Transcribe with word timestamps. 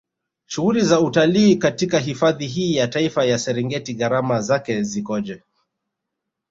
Shughuli 0.45 0.81
za 0.81 0.99
utalii 0.99 1.55
katika 1.55 1.99
hifadhi 1.99 2.47
hii 2.47 2.75
ya 2.75 2.87
Taifa 2.87 3.25
ya 3.25 3.39
Serengeti 3.39 3.93
Gharama 3.93 4.41
zake 4.41 4.83
zikoje 4.83 5.43